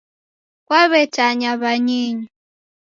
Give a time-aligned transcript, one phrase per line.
[0.67, 2.27] Kwaw'etanya w'anyinyu